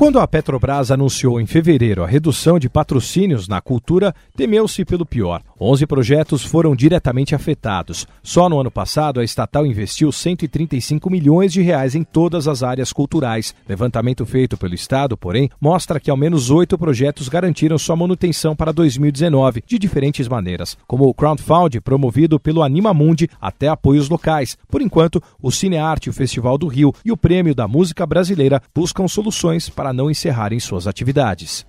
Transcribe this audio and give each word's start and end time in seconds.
Quando 0.00 0.18
a 0.18 0.26
Petrobras 0.26 0.90
anunciou 0.90 1.38
em 1.38 1.44
fevereiro 1.44 2.02
a 2.02 2.06
redução 2.06 2.58
de 2.58 2.70
patrocínios 2.70 3.46
na 3.46 3.60
cultura, 3.60 4.14
temeu-se 4.34 4.82
pelo 4.82 5.04
pior. 5.04 5.42
11 5.60 5.86
projetos 5.86 6.42
foram 6.42 6.74
diretamente 6.74 7.34
afetados. 7.34 8.06
Só 8.22 8.48
no 8.48 8.58
ano 8.58 8.70
passado, 8.70 9.20
a 9.20 9.24
estatal 9.24 9.66
investiu 9.66 10.10
135 10.10 11.10
milhões 11.10 11.52
de 11.52 11.60
reais 11.60 11.94
em 11.94 12.02
todas 12.02 12.48
as 12.48 12.62
áreas 12.62 12.94
culturais. 12.94 13.54
Levantamento 13.68 14.24
feito 14.24 14.56
pelo 14.56 14.74
Estado, 14.74 15.18
porém, 15.18 15.50
mostra 15.60 16.00
que 16.00 16.10
ao 16.10 16.16
menos 16.16 16.48
oito 16.48 16.78
projetos 16.78 17.28
garantiram 17.28 17.76
sua 17.76 17.94
manutenção 17.94 18.56
para 18.56 18.72
2019, 18.72 19.62
de 19.66 19.78
diferentes 19.78 20.26
maneiras, 20.26 20.78
como 20.86 21.04
o 21.04 21.12
crowdfunding 21.12 21.82
promovido 21.82 22.40
pelo 22.40 22.62
Animamundi 22.62 23.28
até 23.38 23.68
apoios 23.68 24.08
locais. 24.08 24.56
Por 24.66 24.80
enquanto, 24.80 25.22
o 25.42 25.52
Cinearte, 25.52 26.08
o 26.08 26.14
Festival 26.14 26.56
do 26.56 26.68
Rio 26.68 26.90
e 27.04 27.12
o 27.12 27.18
Prêmio 27.18 27.54
da 27.54 27.68
Música 27.68 28.06
Brasileira 28.06 28.62
buscam 28.74 29.06
soluções 29.06 29.68
para 29.68 29.89
para 29.90 29.92
não 29.92 30.08
encerrarem 30.08 30.60
suas 30.60 30.86
atividades. 30.86 31.66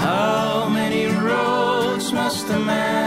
How 0.00 0.70
many 0.70 1.06
roads 1.06 2.12
must 2.12 2.48
a 2.50 2.58
man 2.58 3.01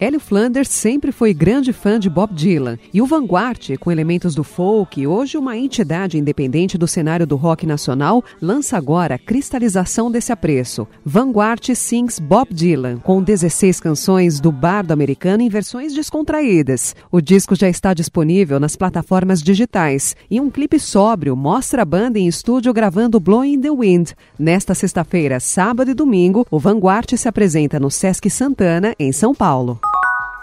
Hélio 0.00 0.20
Flanders 0.20 0.68
sempre 0.68 1.10
foi 1.10 1.34
grande 1.34 1.72
fã 1.72 1.98
de 1.98 2.08
Bob 2.08 2.32
Dylan 2.32 2.78
e 2.94 3.02
o 3.02 3.06
Vanguard, 3.06 3.76
com 3.80 3.90
elementos 3.90 4.32
do 4.32 4.44
folk, 4.44 5.04
hoje 5.04 5.36
uma 5.36 5.56
entidade 5.56 6.16
independente 6.16 6.78
do 6.78 6.86
cenário 6.86 7.26
do 7.26 7.34
rock 7.34 7.66
nacional, 7.66 8.22
lança 8.40 8.76
agora 8.76 9.16
a 9.16 9.18
cristalização 9.18 10.08
desse 10.08 10.30
apreço. 10.30 10.86
Vanguard 11.04 11.74
Sings 11.74 12.20
Bob 12.20 12.54
Dylan, 12.54 12.98
com 12.98 13.20
16 13.20 13.80
canções 13.80 14.38
do 14.38 14.52
bardo 14.52 14.92
americano 14.92 15.42
em 15.42 15.48
versões 15.48 15.92
descontraídas. 15.92 16.94
O 17.10 17.20
disco 17.20 17.56
já 17.56 17.68
está 17.68 17.92
disponível 17.92 18.60
nas 18.60 18.76
plataformas 18.76 19.42
digitais 19.42 20.14
e 20.30 20.40
um 20.40 20.48
clipe 20.48 20.78
sóbrio 20.78 21.34
mostra 21.34 21.82
a 21.82 21.84
banda 21.84 22.20
em 22.20 22.28
estúdio 22.28 22.72
gravando 22.72 23.18
Blowing 23.18 23.60
the 23.60 23.70
Wind. 23.70 24.12
Nesta 24.38 24.76
sexta-feira, 24.76 25.40
sábado 25.40 25.90
e 25.90 25.94
domingo, 25.94 26.46
o 26.52 26.58
Vanguard 26.60 27.10
se 27.16 27.28
apresenta 27.28 27.80
no 27.80 27.90
Sesc 27.90 28.30
Santana, 28.30 28.94
em 28.96 29.10
São 29.10 29.34
Paulo. 29.34 29.80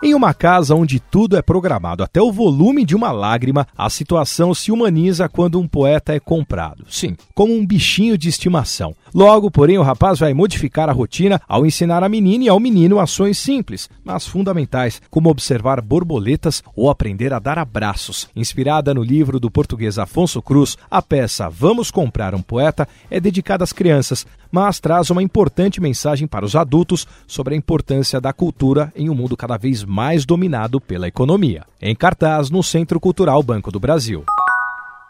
Em 0.05 0.13
uma 0.13 0.35
casa 0.35 0.75
onde 0.75 0.99
tudo 0.99 1.35
é 1.35 1.41
programado, 1.41 2.03
até 2.03 2.21
o 2.21 2.31
volume 2.31 2.85
de 2.85 2.95
uma 2.95 3.11
lágrima, 3.11 3.67
a 3.75 3.89
situação 3.89 4.53
se 4.53 4.71
humaniza 4.71 5.27
quando 5.27 5.59
um 5.59 5.67
poeta 5.67 6.13
é 6.13 6.19
comprado. 6.19 6.85
Sim, 6.87 7.15
como 7.33 7.55
um 7.55 7.65
bichinho 7.65 8.15
de 8.15 8.29
estimação. 8.29 8.95
Logo, 9.11 9.49
porém, 9.49 9.79
o 9.79 9.81
rapaz 9.81 10.19
vai 10.19 10.31
modificar 10.31 10.89
a 10.89 10.91
rotina 10.91 11.41
ao 11.47 11.65
ensinar 11.65 12.03
a 12.03 12.09
menina 12.09 12.43
e 12.43 12.49
ao 12.49 12.59
menino 12.59 12.99
ações 12.99 13.39
simples, 13.39 13.89
mas 14.03 14.27
fundamentais, 14.27 15.01
como 15.09 15.29
observar 15.29 15.81
borboletas 15.81 16.61
ou 16.75 16.87
aprender 16.87 17.33
a 17.33 17.39
dar 17.39 17.57
abraços. 17.57 18.27
Inspirada 18.35 18.93
no 18.93 19.01
livro 19.01 19.39
do 19.39 19.49
português 19.49 19.97
Afonso 19.97 20.39
Cruz, 20.39 20.77
a 20.91 21.01
peça 21.01 21.49
Vamos 21.49 21.89
Comprar 21.89 22.35
um 22.35 22.43
Poeta 22.43 22.87
é 23.09 23.19
dedicada 23.19 23.63
às 23.63 23.73
crianças, 23.73 24.27
mas 24.51 24.79
traz 24.79 25.09
uma 25.09 25.23
importante 25.23 25.81
mensagem 25.81 26.27
para 26.27 26.45
os 26.45 26.55
adultos 26.55 27.07
sobre 27.25 27.55
a 27.55 27.57
importância 27.57 28.21
da 28.21 28.31
cultura 28.31 28.93
em 28.95 29.09
um 29.09 29.15
mundo 29.15 29.35
cada 29.35 29.57
vez 29.57 29.83
mais 29.83 29.94
dominado 30.25 30.81
pela 30.81 31.07
economia. 31.07 31.63
Em 31.81 31.95
cartaz 31.95 32.49
no 32.49 32.61
Centro 32.61 32.99
Cultural 32.99 33.41
Banco 33.41 33.71
do 33.71 33.79
Brasil. 33.79 34.25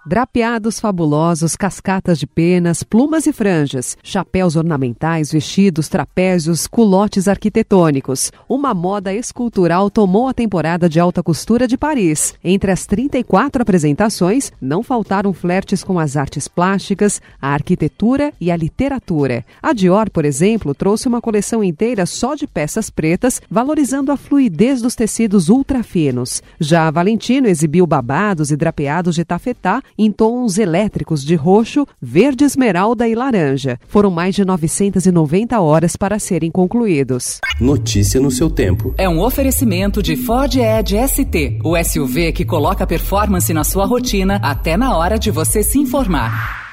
Drapeados 0.07 0.79
fabulosos, 0.79 1.55
cascatas 1.55 2.19
de 2.19 2.27
penas, 2.27 2.83
plumas 2.83 3.25
e 3.25 3.33
franjas, 3.33 3.97
chapéus 4.03 4.55
ornamentais, 4.55 5.31
vestidos, 5.31 5.89
trapézios, 5.89 6.67
culotes 6.67 7.27
arquitetônicos. 7.27 8.31
Uma 8.47 8.71
moda 8.71 9.11
escultural 9.11 9.89
tomou 9.89 10.27
a 10.27 10.33
temporada 10.33 10.87
de 10.87 10.99
alta 10.99 11.23
costura 11.23 11.67
de 11.67 11.75
Paris. 11.75 12.35
Entre 12.43 12.69
as 12.69 12.85
34 12.85 13.63
apresentações, 13.63 14.51
não 14.61 14.83
faltaram 14.83 15.33
flertes 15.33 15.83
com 15.83 15.97
as 15.97 16.15
artes 16.15 16.47
plásticas, 16.47 17.19
a 17.41 17.47
arquitetura 17.47 18.31
e 18.39 18.51
a 18.51 18.55
literatura. 18.55 19.43
A 19.59 19.73
Dior, 19.73 20.11
por 20.11 20.23
exemplo, 20.23 20.75
trouxe 20.75 21.07
uma 21.07 21.19
coleção 21.19 21.63
inteira 21.63 22.05
só 22.05 22.35
de 22.35 22.45
peças 22.45 22.91
pretas, 22.91 23.41
valorizando 23.49 24.11
a 24.11 24.17
fluidez 24.17 24.83
dos 24.83 24.93
tecidos 24.93 25.49
ultra 25.49 25.81
finos. 25.81 26.43
Já 26.59 26.87
a 26.87 26.91
Valentino 26.91 27.47
exibiu 27.47 27.87
babados 27.87 28.51
e 28.51 28.55
drapeados 28.55 29.15
de 29.15 29.25
tafetá 29.25 29.81
em 29.97 30.11
tons 30.11 30.57
elétricos 30.57 31.23
de 31.23 31.35
roxo, 31.35 31.85
verde 32.01 32.43
esmeralda 32.43 33.07
e 33.07 33.15
laranja. 33.15 33.79
Foram 33.87 34.11
mais 34.11 34.35
de 34.35 34.43
990 34.43 35.59
horas 35.59 35.95
para 35.95 36.19
serem 36.19 36.51
concluídos. 36.51 37.39
Notícia 37.59 38.19
no 38.19 38.31
seu 38.31 38.49
tempo. 38.49 38.93
É 38.97 39.07
um 39.07 39.21
oferecimento 39.21 40.01
de 40.01 40.15
Ford 40.15 40.55
Edge 40.55 40.97
ST, 41.07 41.59
o 41.63 41.81
SUV 41.83 42.31
que 42.31 42.45
coloca 42.45 42.87
performance 42.87 43.53
na 43.53 43.63
sua 43.63 43.85
rotina 43.85 44.39
até 44.41 44.75
na 44.75 44.97
hora 44.97 45.17
de 45.17 45.31
você 45.31 45.63
se 45.63 45.79
informar. 45.79 46.64